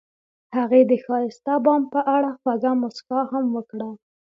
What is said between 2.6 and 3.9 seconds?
موسکا هم وکړه.